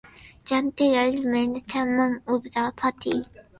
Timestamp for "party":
2.75-3.23